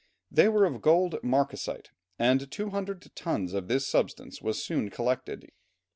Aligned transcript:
They 0.31 0.49
were 0.49 0.65
of 0.65 0.81
gold 0.81 1.21
marcasite, 1.21 1.91
and 2.17 2.49
200 2.49 3.07
tons 3.13 3.53
of 3.53 3.67
this 3.67 3.85
substance 3.85 4.41
was 4.41 4.59
soon 4.65 4.89
collected. 4.89 5.51